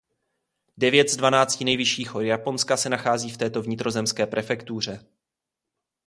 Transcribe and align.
Devět 0.77 1.09
z 1.09 1.17
dvanácti 1.17 1.65
nejvyšších 1.65 2.09
hor 2.09 2.23
Japonska 2.23 2.77
se 2.77 2.89
nachází 2.89 3.29
v 3.29 3.37
této 3.37 3.61
vnitrozemské 3.61 4.27
prefektuře. 4.27 5.05